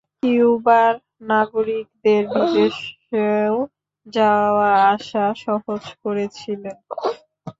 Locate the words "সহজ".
5.43-5.83